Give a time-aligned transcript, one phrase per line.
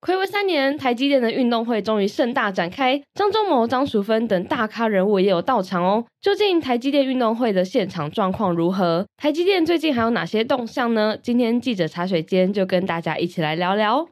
[0.00, 6.02] 睽违三年，台积电的运动会终于盛大展开，张忠谋、张淑芬等大咖人物也有到场哦。
[6.22, 9.04] 究竟台积电运动会的现场状况如何？
[9.18, 11.14] 台积电最近还有哪些动向呢？
[11.22, 14.08] 今天记者茶水间就跟大家一起来聊聊。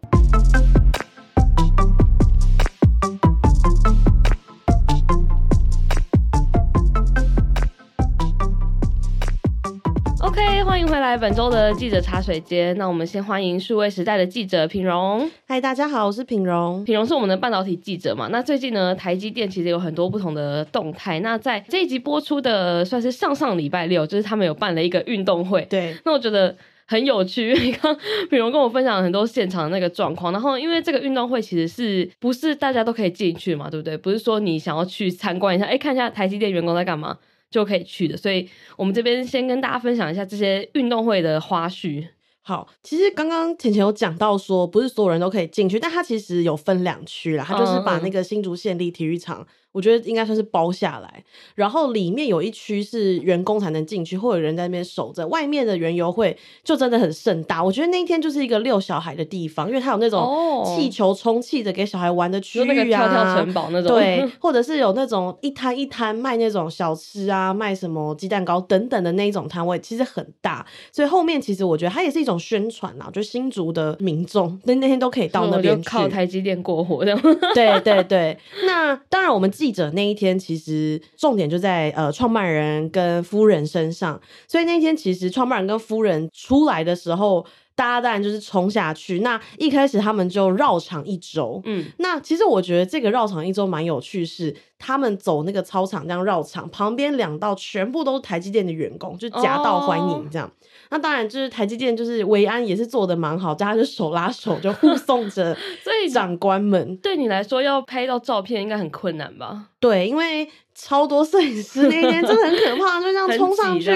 [10.98, 12.76] 回来本周的记者茶水间。
[12.76, 15.30] 那我们先欢迎数位时代的记者品荣。
[15.46, 16.82] 嗨，大家好，我是品荣。
[16.84, 18.26] 品荣是我们的半导体记者嘛？
[18.32, 21.20] 那最近呢，台积电其实有很多不同的动态。
[21.20, 25.64] 那在这一集播出的，算是上上礼拜六，就是他们有办了一个运动会。
[25.70, 25.96] 对。
[26.04, 26.52] 那我觉得
[26.84, 27.96] 很有趣，因为刚
[28.28, 30.32] 品蓉跟我分享了很多现场的那个状况。
[30.32, 33.70] 然后，因为这个运动会其实是不是大家都可以进去嘛？
[33.70, 33.96] 对不对？
[33.96, 37.16] 不是说你想要去参观一下，哎，看一下台积电员工在干嘛。
[37.50, 42.06] 就可以去的，所以我们这边先跟大家分享一下这些运动会的花絮。
[42.42, 49.46] 好，其实刚刚浅浅有讲到说，不是所有人都可以进去，但它其实有分两区啦，它就是把那个新竹县立体育场。
[49.72, 51.24] 我觉得应该算是包下来，
[51.54, 55.26] 然后里面有一区是员工才能进去，或者人在那边守着。
[55.28, 70.64] 外面的园游会就真的很盛大，我觉得那一天就是一个遛小孩的地方，因为它有那种气球充气的给小孩玩的区域啊，那个跳跳城堡那种，对， 或者是有那种一摊一摊卖那种小吃啊，卖什么鸡蛋糕等等的那一种摊位，其实很大。
[70.90, 77.14] 所以后面其实我觉得它也是一种宣传啊，就新竹的民众那那天都可以到那边去，靠台积电过活的。
[77.54, 87.44] 对对对，那当然我们记者那一天其实重点就在呃创办人跟夫人身上，所以那天其实创办人跟夫人出来的时候，
[87.78, 89.20] 大家当然就是冲下去。
[89.20, 100.48] 那一开始他们就绕场一周，嗯，那其实我觉得这个绕场一周蛮有趣，是他们走那个操场这样绕场，旁边两道全部都是台积电的员工，就夹道欢迎这样。
[100.48, 100.50] 哦
[100.90, 109.66] 那当然，就是台积电，就是维安也是做的蛮好，大家就手拉手就护送着， 所以长官们对你来说要拍到照片应该很困难吧？
[109.80, 110.48] 对，因为
[110.80, 113.90] 超多摄影师那一天 真的很可怕，就这样冲上去。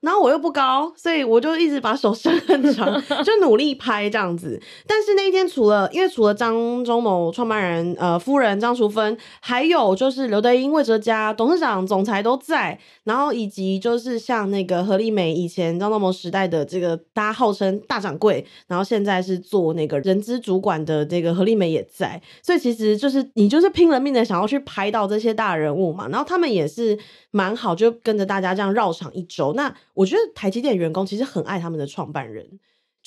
[0.00, 2.86] 然后我又不高，所以我就一直把手伸很长，
[3.24, 4.60] 就努力拍这样子。
[4.86, 26.98] 但是那一天除了，因为除了张忠谋创办人呃夫人张淑芬，还有就是刘德英、魏哲家董事长、总裁都在，然后以及就是像那个何丽梅以前张忠谋时代的这个大家号称大掌柜，然后现在是做那个人资主管的这个何丽梅也在，所以其实就是你就是拼了命的想要去拍到这些大人物嘛，然后他们也是
[27.30, 29.74] 蛮好，就跟着大家这样绕场一周那。
[29.94, 32.60] 我觉得台积电员工其实很爱他们的创办人。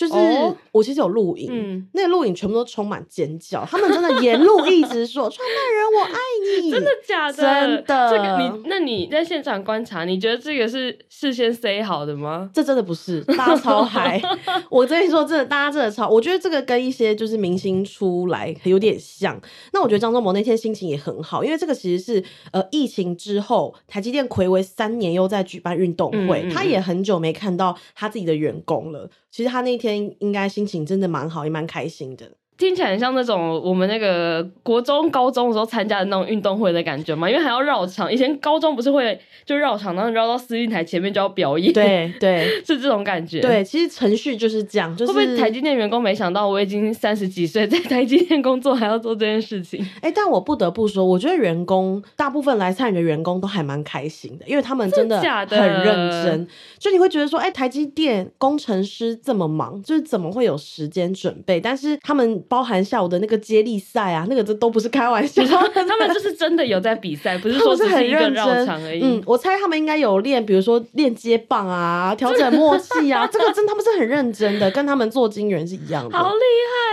[0.07, 7.33] 就是我其实有录影，嗯、那个录影全部都充满尖叫，他们真的沿路一直说“创办人我爱你”， 真的假的？
[7.33, 8.09] 真的。
[8.09, 12.49] 这个你，那你在现场观察，你觉得这个是事先 say 好的吗？
[12.53, 14.21] 这真的不是，大家超嗨！
[14.69, 16.09] 我跟你说，真的，大家真的超。
[16.09, 19.39] 我觉得这个跟一些就是明星出来有点像。
[19.73, 29.09] 那我觉得张忠谋那天心情也很好，因为这个其实是呃疫情之后，台积电睽违三年又在举办运动会，嗯嗯嗯，他也很久没看到他自己的员工了。
[29.31, 32.37] 其实他那天应该心情真的蛮好，也蛮开心的。
[32.61, 38.11] 听起来很像那种我们那个国中、高中的时候参加的那种运动会的感觉嘛，因为还要绕场。
[38.11, 43.41] 以前高中不是会就绕场，然后绕到司令台前面就要表演，对对， 是这种感觉。
[43.41, 44.95] 对，其实程序就是这样。
[44.95, 49.83] 就是、会不会台积电员工没想到我已经三十几岁，在台积电工作还要做这件事情？
[50.01, 56.47] 哎、欸，但我不得不说，我觉得员工大部分来参与的员工都还蛮开心的，因为他们真的很认真。
[56.77, 61.59] 就你会觉得说，哎、欸，台积电工程师这么忙，就是怎么会有时间准备？
[61.59, 68.99] 但是他们包含下午的那个接力赛啊，那个这都不是开玩笑，他们就是真的有在比赛，不是 说只是一个绕场而已。
[69.01, 76.17] 嗯，我猜他们应该有练，比如说练接棒啊，调整默契啊， 这个真他们是很认真的，跟他们做晶圆是一样的。
[76.17, 76.41] 好厉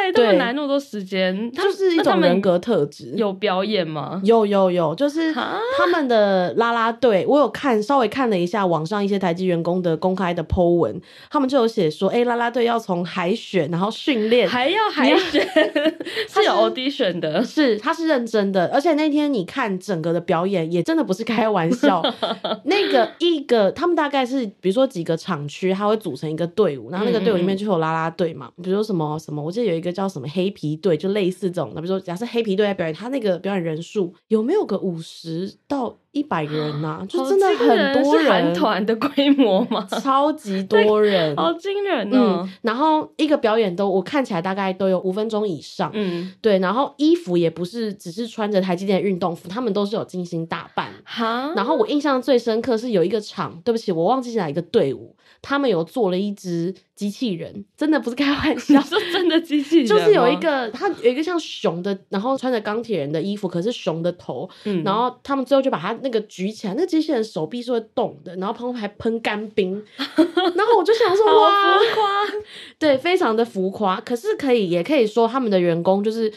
[0.07, 3.13] 害，他们来那么多时间，就是一种人格特质。
[3.17, 4.21] 有表演吗？
[4.23, 15.48] 有有有，就是他们的啦啦队，我有看稍微看了一下网上一些台积员工的公开的 po 文，他们就有写说，哎、欸，啦啦队要从海选，然后训练，还要海选。
[16.29, 22.03] 是有 audition 的，是他是认真的，而且那天你看整个的表演也真的不是开玩笑。
[22.65, 31.81] 那个一个他们大概是比如说几个厂区，他会组成一个队伍，然后那个队伍里面就有啦啦队嘛，比如说什么什么，我记得有一个叫什么黑皮队，就类似这种的。
[31.81, 35.97] 比如说假设黑皮队在表演，他那个表演人数有没有个五十到？
[36.19, 42.53] 一百个人呐、啊，就真的很多人，韩团的规模嘛， 超级多人，好惊人哦、嗯。
[42.63, 46.59] 然后一个表演都我看起来大概都有五分钟以上，嗯，对。
[46.59, 50.89] 然后衣服也不是只是穿着台积电的运动服，他们都是有精心打扮。
[51.05, 51.53] 哈。
[51.55, 55.15] 然后我印象最深刻是有一个场，对不起，我忘记是哪一个队伍。
[55.41, 72.41] 他们有做了一只机器人，真的不是开玩笑，是真的机器 人，就是有一个，他有一个像熊的，然后穿着钢铁人的衣服，可是熊的头，嗯，然后他们最后就把他那个举起来，那个机器人手臂是会动的，然后旁边还喷干冰， 然后我就想说，哇，浮夸，
[72.79, 76.33] 对，非常的浮夸，可是可以，也可以说他们的员工就是。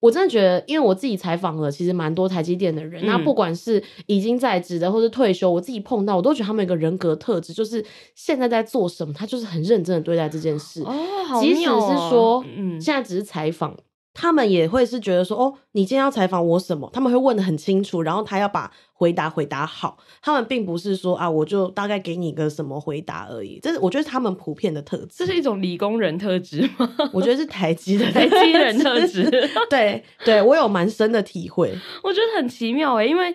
[0.00, 7.84] 我真的觉得，因为我自己采访了，其实蛮多台积电的人，嗯、那不管是已经在职的，或是退休，我自己碰到，我都觉得他们有一个人格特质，就是
[8.14, 10.82] 现在在做什么，他就是很认真的对待这件事。
[10.82, 10.94] 哦，
[11.26, 13.76] 好、哦、即使是说，嗯，现在只是采访。
[14.20, 16.90] 他们也会是觉得说，哦，你今天要采访我什么？
[16.92, 19.96] 他们会问的很清楚，然后他要把回答回答好。
[20.20, 23.60] 他们并不是说啊，我就大概给你个什么回答而已。
[23.62, 25.06] 这是我觉得是他们普遍的特质。
[25.10, 26.92] 这是一种理工人特质吗？
[27.12, 29.30] 我觉得是台积的 台积人特质。
[29.70, 31.72] 对对，我有蛮深的体会。
[32.02, 33.32] 我觉得很奇妙诶，因为。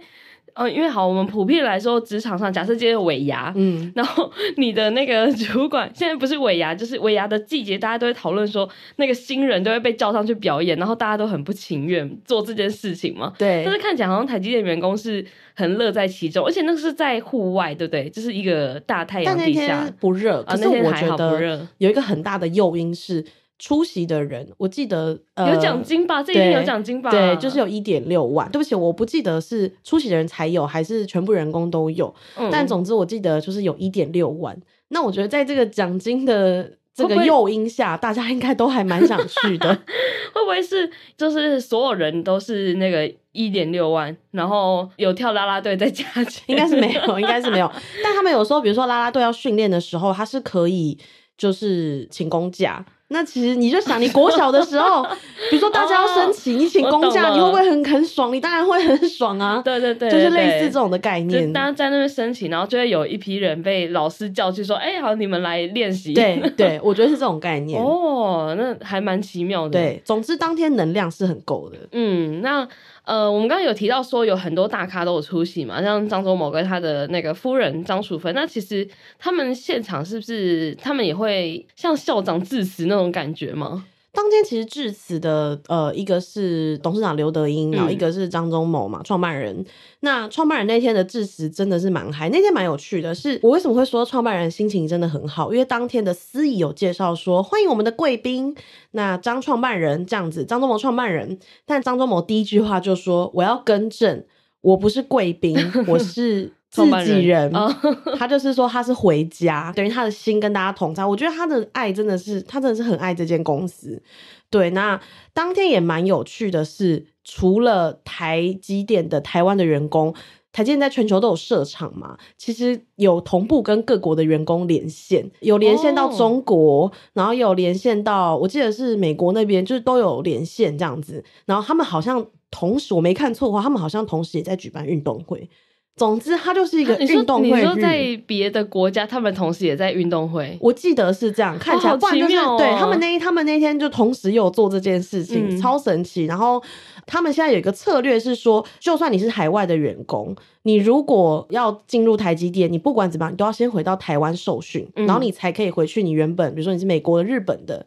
[0.55, 13.33] 呃，因为好，我们普遍来说，职场上假设今天尾牙，嗯，然后 你的那个 主管现在不是尾牙，就是尾牙的季节，大家都会讨论说，那个新人都会被叫上去表演，然后大家都很不情愿做这件事情嘛。
[13.38, 13.63] 对。
[13.65, 18.09] 但是看起来好像台积电员工是很乐在其中，而且那个是在户外，对不对？
[18.09, 23.25] 就是一个大太阳底下，不热，可是我觉得有一个很大的诱因是。
[23.59, 26.21] 出席的人，我记得、呃、有奖金吧？
[26.21, 27.09] 这一定有奖金吧？
[27.09, 28.50] 对，就是有一点六万。
[28.51, 32.13] 对不起，我不记得是出席的人才有，还是全部员工都有。
[32.35, 34.59] 嗯、但总之，我记得就是有一点六万。
[34.89, 39.67] 那我觉得，在这个奖金的这个诱因下，大家应该都还蛮想去的。
[40.33, 46.44] 会不会是就是所有人都是那个一点六万，然后有跳啦啦队再加钱？
[46.47, 47.71] 应该是没有，应该是没有。
[48.03, 50.97] 但他们有时候，比如说啦啦队要训练的时候，他是可以
[51.38, 52.83] 就是请公假。
[53.13, 55.04] 那其实你就想，你国小的时候，
[55.50, 58.33] 比如说大家要升旗，你请公假，你会不会很很爽？
[58.33, 59.62] 你当然会很爽啊！
[59.63, 61.54] 对对对，就是类似这种的概念。
[61.54, 67.80] 大家在那边升旗，然后就会有一批人被老师叫去说：“哎，好，你们来练习。”对 对，我觉得是这种概念。
[67.80, 69.80] 哦，那还蛮奇妙的。
[69.80, 71.77] 对，总之当天能量是很够的。
[71.92, 72.68] 嗯，那。
[73.05, 78.33] 呃，我们刚刚有提到说有很多大咖都有出席嘛，像张忠谋跟他的那个夫人张淑芬。
[78.33, 78.88] 那其实
[79.19, 83.85] 他们现场是不是他们也会像校长致辞那种感觉吗？
[84.15, 89.65] 当天其实致辞的，呃，一个是董事长刘德英，然后一个是张忠谋嘛，创办人。
[90.01, 95.51] 那创办人那天的致辞真的是蛮嗨，那天蛮有趣的是，我为什么会说创办人心情真的很好？
[95.51, 98.56] 因为当天的司仪有介绍说，欢迎我们的贵宾，
[98.92, 101.39] 那张创办人这样子，张忠谋创办人。
[101.65, 104.24] 但张忠谋第一句话就说：“我要更正，
[104.62, 105.57] 我不是贵宾，
[105.88, 107.51] 我是。”自己人，
[108.17, 111.05] 他就是说他是回家， 等于他的心跟大家同在。
[111.05, 114.01] 我觉得他的爱真的是，他真的是很爱这间公司。
[114.49, 114.99] 对，那
[115.33, 120.13] 当天也蛮有趣的是，除了台积电的台湾的员工，
[120.51, 131.23] 台积电在全球都有设厂嘛，其实有同步跟各国的员工连线，有连线到中国，然后有连线到，我记得是美国那边，就是都有连线这样子。
[131.45, 135.49] 然后他们好像同时，我没看错的话，他们好像同时也在举办运动会。
[135.95, 137.49] 总之，它就是一个运动会。
[137.49, 146.25] 你说在别的国家，他们同时也在运动会，我记得是这样，看起来不然就是对他们那他们那天就同时有做这件事情，超神奇。
[146.25, 146.61] 然后
[147.05, 157.86] 他们现在有一个策略是说，就算你是海外的员工，你如果要进入台积电，你不管怎么样，你都要先回到台湾受训，然后你才可以回去你原本，比如说你是美国的、日本的。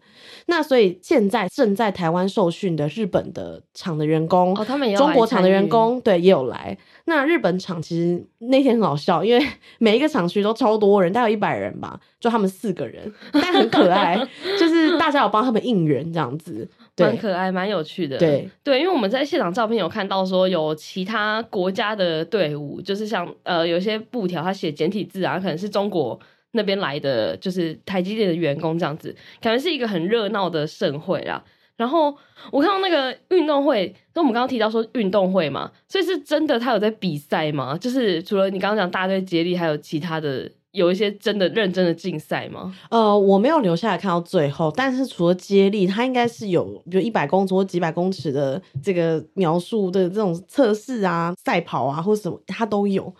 [0.48, 6.76] 那所以现在正在台湾受训的日本的厂的员工，哦，他们也中国厂的员工，对，也有来。
[7.06, 9.44] 那日本厂其实那天很好笑，因为
[9.78, 14.16] 每一个厂区都超多人，大概有一百人吧，就他们四个人，但很可爱，
[14.58, 18.16] 就是大家有帮他们应援这样子，蛮可爱，蛮有趣的。
[18.16, 26.18] 对对，因为我们在现场照片有看到说有其他国家的队伍，就是像呃有些布条他写简体字啊，可能是中国。
[26.52, 31.44] 那边来的就是台积电的员工，这样子可能是一个很热闹的盛会啦。
[31.76, 32.16] 然后
[32.50, 37.76] 我看到那个运动会，那我们刚刚提到说运动会嘛，所以是真的他有在比赛吗？
[37.76, 42.72] 就是除了你刚刚讲大队接力，还有其他的有一些真的认真的竞赛吗？
[42.90, 53.12] 呃，我没有留下来看到最后，但是除了接力，它应该是有比如一百公尺或几百公尺的这个描述的这种测试啊、赛跑啊或者什么，它都有。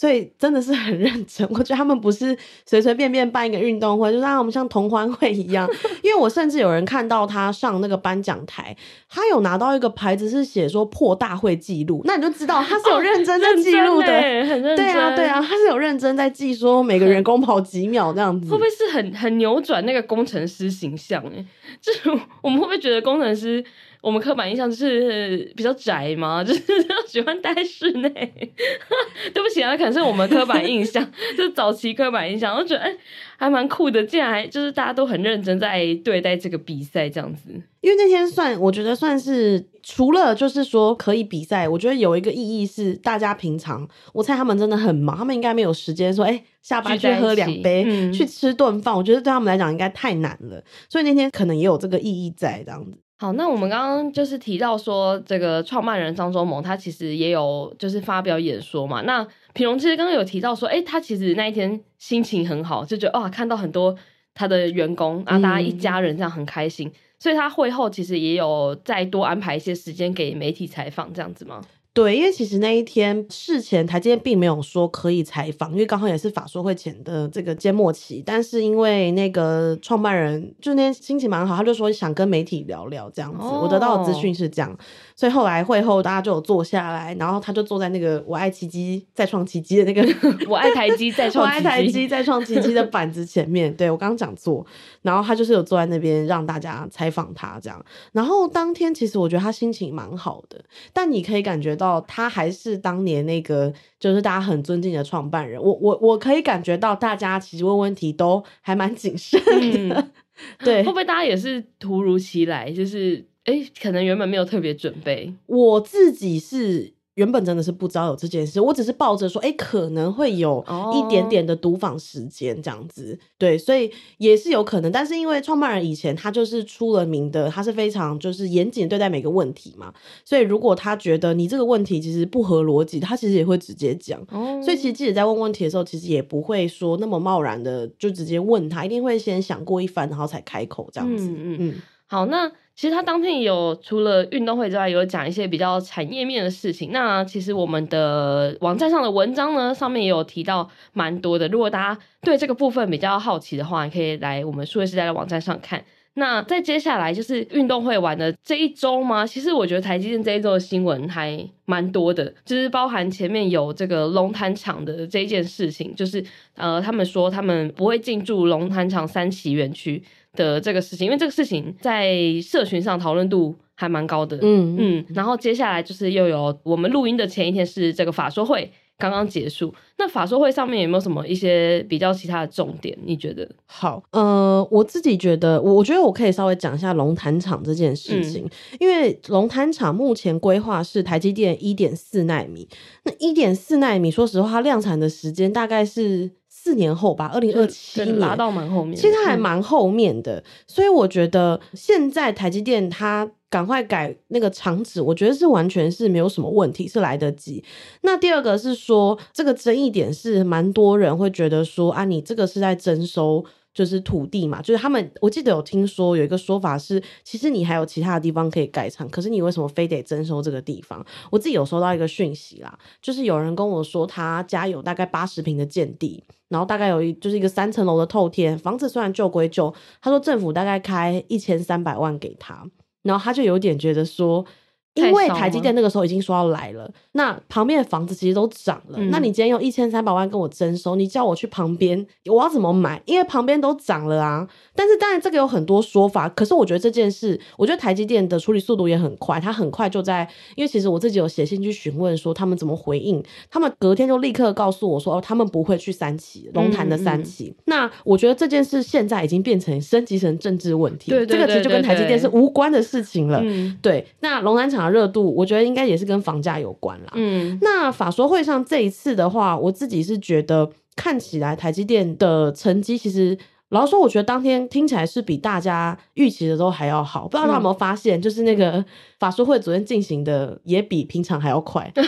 [0.00, 1.46] 所以真的是很认真。
[1.50, 5.68] 我觉得他们不是随随便便办一个运动会，就让我们像同欢会一样。
[6.02, 8.74] 因为我甚至有人看到他上那个颁奖台，
[9.10, 14.76] 他有拿到一个牌子，是写说破大会记录，那你就知道他是有认真在记录的，哦、很认真。
[14.76, 18.50] 对啊，对啊，他是有认真在记说每个员工跑几秒这样子。
[18.50, 21.22] 会不会是很很扭转那个工程师形象？
[21.26, 21.44] 哎，
[21.78, 22.08] 就是
[22.40, 23.62] 我们会不会觉得工程师？
[24.00, 26.62] 我们刻板印象就是比较宅嘛， 就是
[27.06, 28.10] 喜欢待室内。
[29.34, 32.98] 对不起啊，可能是我们刻板印象，就是早期刻板印象，我觉得哎、欸，
[33.36, 34.02] 还蛮酷的。
[34.04, 37.50] 竟然还就是大家都很认真在对待这个比赛这样子。
[37.80, 48.94] 因为那天算，我觉得算是除了就是说可以比赛，我觉得有一个意义是大家平常，我猜他们真的很忙，他们应该没有时间说哎、欸、下班去喝两杯，嗯、去吃顿饭。
[48.94, 52.98] 我觉得对他们来讲应该太难了，所以那天可能也有这个意义在这样子。
[53.20, 59.02] 好，那我们刚刚就是提到说，这个创办人张忠谋他其实也有就是发表演说嘛。
[59.02, 59.22] 那
[59.52, 63.94] 品荣其实刚刚有提到说，哎、欸，他其实那一天心情很好，就觉得哇，看到很多
[64.32, 71.60] 他的员工啊，大家一家人这样很开心，嗯、所以他会后其实也有再多安排一些时间给媒体采访这样子吗？
[72.00, 78.22] 对，因为其实那一天事前台积电并没有说可以采访，因为刚好也是法说会前的这个缄默期。
[78.24, 83.42] 但是因为那个创办人就那天心情蛮好，他就说想跟媒体聊聊这样子。
[83.42, 84.74] 哦、我得到的资讯是这样，
[85.14, 90.02] 所以后来会后大家就有坐下来，然后他就坐在那个“我爱奇迹再创奇迹”的那个
[90.48, 93.70] “我爱台积再创奇迹”我爱台积再创奇迹的板子前面。
[93.76, 94.64] 对，我刚刚讲座，
[95.02, 97.84] 然后他就是有坐在那边让大家采访他这样。
[98.12, 100.58] 然后当天其实我觉得他心情蛮好的，
[100.94, 101.89] 但你可以感觉到。
[102.06, 105.58] 他还是当年那个，就是大家很尊敬的创办人。
[105.58, 109.40] 我我我可以感觉到，大家其实问问题都还蛮谨慎
[109.88, 109.96] 的。
[109.96, 110.10] 嗯、
[110.62, 112.70] 对，会不会大家也是突如其来？
[112.70, 115.32] 就是哎，可能原本没有特别准备。
[115.46, 116.92] 我自己是。
[117.20, 124.90] 原本真的是不知道有这件事，我只是抱着说，哎、欸，可能会有一点点的读访时间这样子，哦、对，所以也是有可能。
[124.90, 129.92] 但是因为创办人以前他就是出了名的，他是非常就是严谨对待每个问题嘛，
[130.24, 134.18] 所以如果他觉得你这个问题其实不合逻辑，他其实也会直接讲。
[134.30, 141.28] 哦、所以其实记者在问问题的时候，其实也不会说那么贸然的就直接问他，一定会先想过一番，然后才开口这样子。
[141.28, 141.74] 嗯嗯，嗯
[142.06, 142.50] 好，那。
[142.80, 146.92] 其实他当天有除了运动会之外，有讲一些比较产业面的事情。
[146.92, 151.46] 那其实我们的网站上的文章呢，上面也有提到蛮多的。
[151.48, 155.84] 如果大家对这个部分比较好奇的话，可以来我们数位时代的网站上看。
[156.14, 159.26] 那在接下来就是运动会完的这一周吗？
[159.26, 170.02] 其实我觉得台积电这一周的新闻还蛮多的，就是包含前面有这个龙潭厂的这一件事情，就是呃，他们说他们不会进驻龙潭厂三期园区。
[170.34, 182.96] 的这个事情，因为这个事情在社群上讨论度还蛮高的，嗯嗯，然后接下来就是又有我们录音的前一天是这个法说会刚刚结束，那法说会上面有没有什么一些比较其他的重点？
[183.02, 183.48] 你觉得？
[183.64, 192.68] 好，呃，我自己觉得，我我觉得我可以稍微讲一下龙潭厂这件事情，嗯、因为龙潭厂目前规划是台积电一点四纳米，
[193.04, 196.30] 那一点四纳米，说实话，它量产的时间大概是。
[196.62, 207.64] 四年后吧，二零二七年拿到蛮后面，其实还蛮后面的，嗯、所以我觉得现在台积电它赶快改那个厂址，我觉得是完全是没有什么问题，是来得及。
[208.02, 213.42] 那第二个是说，这个争议点是蛮多人会觉得说啊，你这个是在征收。
[213.72, 221.04] 就是土地嘛，就是他们，我记得有听说有一个说法是，其实你还有其他的地方可以盖厂，可是你为什么非得征收这个地方？
[221.30, 229.72] 我自己有收到一个讯息啦，就是有人跟我说，他家有大概八十平的建地，然后大概有一就是一个三层楼的透天房子，虽然旧归旧，
[230.02, 232.64] 他说政府大概开一千三百万给他，
[233.02, 234.44] 然后他就有点觉得说。
[234.94, 238.98] 因为台积电那个时候已经说要来了，那旁边的房子其实都涨了。
[238.98, 243.00] 嗯、那你今天用一千三百万跟我征收，你叫我去旁边，我要怎么买？
[243.06, 244.48] 因为旁边都涨了啊。
[244.74, 257.44] 但是当然这个有很多说法，可是我觉得这件事，我觉得台积电的处理速度也很快，他很快就在，因为其实我自己有写信去询问说他们怎么回应，他们隔天就立刻告诉我说哦，他们不会去三期龙潭的三期。
[257.44, 263.40] 嗯嗯，那我觉得这件事现在已经变成升级成政治问题，对，对，对，对，对，这个其实就跟台积电是无关的事情了。
[263.44, 264.79] 嗯、对，那龙潭厂。
[264.88, 267.12] 热度，我觉得应该也是跟房价有关啦。
[267.14, 273.36] 嗯，那法说会上这一次的话，我自己是觉得看起来台积电的成绩，其实
[273.70, 277.28] 老实说，我觉得当天听起来是比大家预期的都还要好。
[277.28, 278.84] 不知道大家有没有发现，就是那个
[279.18, 281.90] 法说会昨天进行的也比平常还要快。
[281.94, 282.04] 真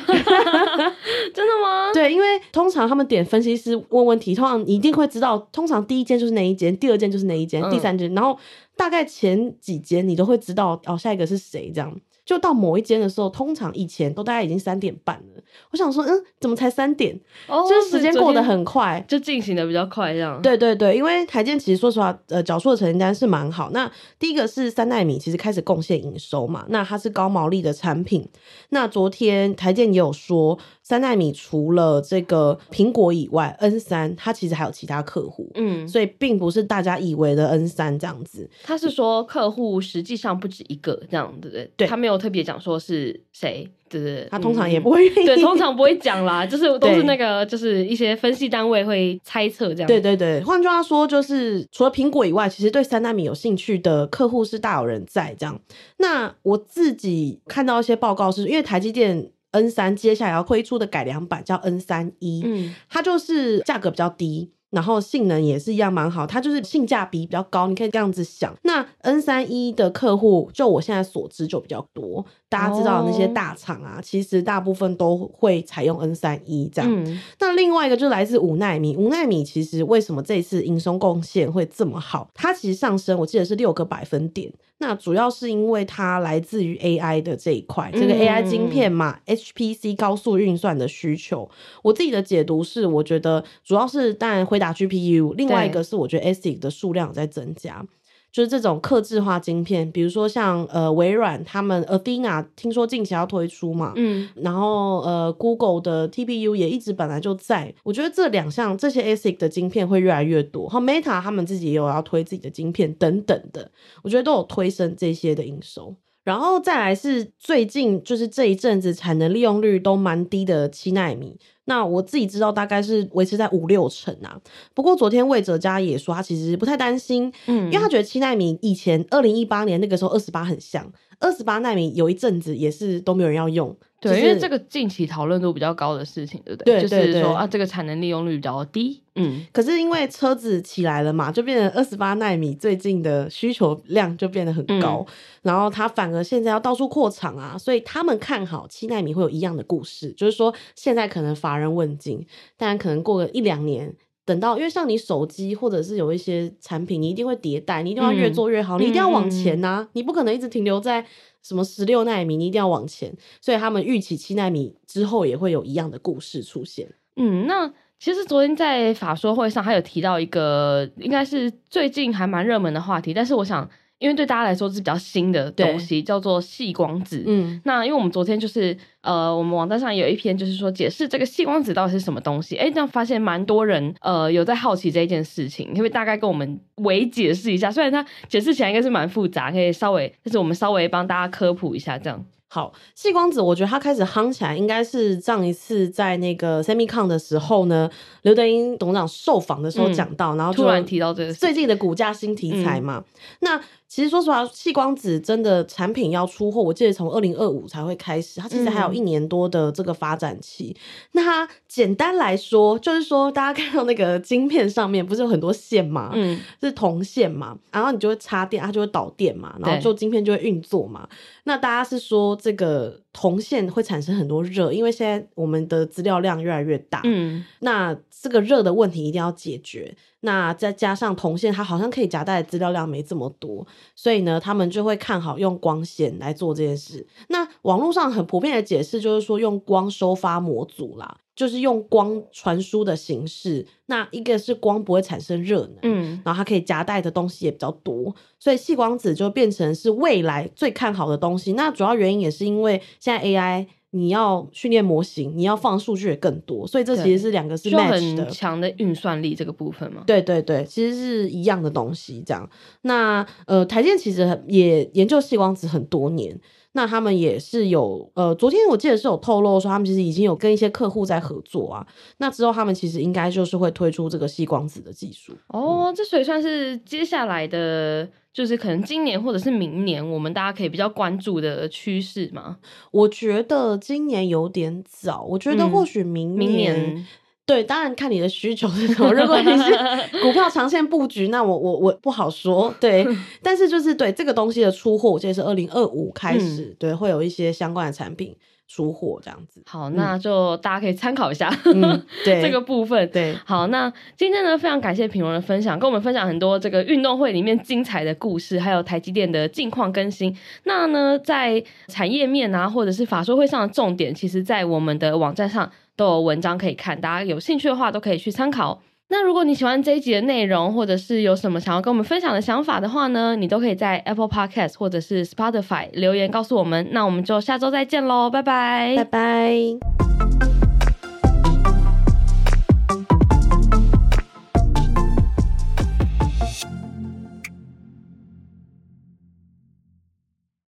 [1.46, 1.92] 的吗？
[1.94, 8.36] 对，因为通常他们点分析师问问题，通常你一定会知道，通常第一间就是那一间，第二间就是那一间，第三间，然后
[8.76, 11.94] 大概前几间你都会知道哦，下一个是谁这样。
[12.32, 15.42] 就到某一间的时候，通常以前都大概已经三点半了。
[15.70, 17.14] 我想说，嗯，怎么才三点？
[17.46, 20.40] 哦，就是时间过得很快，就进行的比较快，这样。
[20.40, 23.68] 对对对，因为台建其实说实话，呃，缴出的成绩单是蛮好。
[23.72, 28.26] 那第一个是三代米，其实开始贡献营收嘛，那它是高毛利的产品。
[28.70, 30.58] 那昨天台建也有说。
[30.82, 38.48] 三纳米除了这个苹果以外，N 三它其实还有其他客户，嗯，所以并不是大家以为的 N 三这样子。
[38.64, 41.70] 他是说客户实际上不止一个这样，对不对？
[41.76, 44.26] 对，他没有特别讲说是谁，对不对？
[44.28, 49.86] 他通常也不会、嗯，对，通常不会讲啦，就是 都是那个，就是一些分析单位会猜测这样。
[49.86, 55.60] 对对对，换句话说，就是除了苹果以外，其实对三纳米有兴趣的客户是大有人在这样。
[55.98, 59.30] 那我自己看到一些报告是，是因为台积电。
[59.52, 68.54] N 三接下来要推出的改良版叫 N 三一，嗯，它就是价格比较低，然后性能也是一样蛮好，它就是性价比比较高，你可以这样子想。
[68.62, 76.90] 那 N 三一的客户，就我现在所知就比较多，大家知道那些大厂啊，哦、其实大部分都会采用 N 三一这样。
[76.92, 82.28] 嗯、那另外一个就是来自五纳米，五纳米其实为什么这次营收贡献会这么好？
[82.34, 84.52] 它其实上升，我记得是六个百分点。
[84.78, 91.48] 那主要是因为它来自于 AI 的这一块，这个 AI 晶片嘛，嗯，HPC 高速运算的需求。
[91.82, 97.84] 我自己的解读是，我觉得主要是当然辉达 GPU，另外一个是我觉得 ASIC 的数量在增加。
[98.32, 113.70] 就是这种刻制化晶片，比如说像呃微软他们 Athena 听说近期要推出嘛，嗯，然后呃 Google 的 TPU 也一直本来就在，我觉得这两项这些 ASIC 的晶片会越来越多，和 Meta 他们自己也有要推自己的晶片等等的，
[114.02, 115.94] 我觉得都有推升这些的营收。
[116.24, 121.36] 然后再来是最近就是这一阵子产能利用率都蛮低的七纳米。
[121.66, 124.36] 那我自己知道大概是维持在五六成啊，
[124.74, 130.90] 不过昨天魏哲家也说他其实不太担心，嗯，因为他觉得七纳米以前二零一八年那个时候二十八很像，
[131.20, 133.76] 二十八纳米有一阵子也是都没有人要用。
[134.00, 136.80] 对，因为这个近期讨论度比较高的事情，对不对？
[136.80, 139.00] 对，就是说啊，这个产能利用率比较低。
[139.14, 153.94] 嗯，可是因为车子起来了嘛，就变成二十八纳米，最近的需求量就变得很高，嗯、然后它反而现在要到处扩厂啊，所以他们看好七纳米会有一样的故事，就是说现在可能乏人问津，但可能过个一两年，
[154.24, 161.06] 等到因为像你手机或者是有一些产品，你一定会迭代，你一定要越做越好，嗯、你一定要往前呐、啊，嗯、你不可能一直停留在。
[161.42, 166.88] 什么十六纳米，你一定要往前，所以他们预期七纳米之后也会有一样的故事出现。
[167.16, 167.68] 嗯，那
[167.98, 173.68] 其实昨天在法说会上还有提到一个，应该是最近还蛮热门的话题，但是我想。
[174.02, 177.22] 因为对大家来说是比较新的东西，叫做细光子。
[177.24, 182.56] 嗯，那因为我们昨天就是呃，我们网站上有一篇就是说解释这个细光子到底是什么东西。
[182.56, 187.70] 哎，这样发现蛮多人呃有在好奇这一件事情，可不可以大概跟我们微解释一下？
[187.70, 192.24] 虽然它解释起来应该是蛮复杂，可以稍微就是我们稍微帮大家科普一下这样。
[192.54, 203.02] 好，细光子，我觉得它开始夯起来，应该是上一次在那个 SEMICON 的时候呢，刘德英董事长受访的时候讲到，嗯、然后突然提到这个最近的股价新题材嘛。
[203.06, 210.74] 嗯、那其实说实话，细光子真的产品要出货，我记得从二零二五才会开始，它其实还有一年多的这个发展期。
[210.74, 210.80] 嗯、
[211.12, 216.10] 那它简单来说，就是说大家看到那个晶片上面不是有很多线嘛？
[216.14, 221.08] 嗯，是铜线嘛，然后你就会插电，它就会导电嘛，然后就晶片就会运作嘛。
[221.44, 222.38] 那大家是说。
[222.42, 229.94] 这个铜线会产生很多热，因为现在我们的资料量越来越大，嗯，那这个热的问题一定要解决。
[230.22, 237.06] 那再加上铜线，它好像可以夹带的资料量没这么多，所以呢，他们就会看好用光纤来做这件事。
[237.28, 241.18] 那网络上很普遍的解释就是说，用光收发模组啦。
[241.34, 251.54] 就是用光传输的形式，那一个是光不会产生热能，嗯，然后它可以夹带的东西也比较多，所以细光子就变成是未来最看好的东西。
[251.54, 260.02] 那主要原因也是因为现在 AI 你要训练模型，你要放数据也更多，所以这其实是两个是 match 的，很强的运算力这个部分嘛。
[260.06, 262.22] 对对对，其实是一样的东西。
[262.26, 262.48] 这样，
[262.82, 266.38] 那呃，台建其实也研究细光子很多年。
[266.74, 271.86] 那他们也是有，呃，昨天我记得是有透露说，他们其实已经有跟一些客户在合作啊。
[272.16, 275.34] 那之后他们其实应该就是会推出这个细光子的技术。
[275.48, 282.56] 哦，嗯、这所以算是接下来的，就是可能今年或者是明年，我们大家可以比较关注的趋势嘛？
[282.90, 287.06] 我觉得今年有点早，我觉得或许明明年
[287.44, 289.12] 对，当然看你的需求是什么。
[289.12, 289.76] 如果你是
[290.22, 292.74] 股票长线布局，那我我我不好说。
[292.80, 293.06] 对，
[293.42, 298.36] 但是就是对这个东西的出货，我记得是二零二五开始，嗯、对，会有一些相关的产品。
[298.68, 303.06] 出货这样子，好，那就大家可以参考一下，嗯、 对这个部分。
[303.10, 310.34] 对，好，那今天呢，非常感谢品荣的分享，跟我们分享很多这个运动会里面精彩的故事，还有台积电的近况更新。
[310.64, 318.82] 那呢，在产业面啊，或者是法说会上的重点，其实在我们的网站上都有文章可以看，大家有兴趣的话都可以去参考。
[319.08, 326.88] 那如果你喜欢这一集的内容，或者是有什么想要跟我们分享的想法的话呢，你都可以在 Apple Podcast 或者是 Spotify 留言告诉我们。
[326.92, 330.71] 那我们就下周再见喽，拜拜，拜拜。